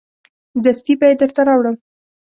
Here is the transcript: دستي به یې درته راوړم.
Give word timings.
دستي 0.63 0.93
به 0.99 1.05
یې 1.09 1.15
درته 1.21 1.41
راوړم. 1.47 1.75